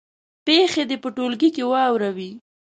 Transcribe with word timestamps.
پېښې 0.45 0.83
دې 0.89 0.97
په 1.03 1.09
ټولګي 1.15 1.49
کې 1.55 1.63
واوروي. 1.71 2.31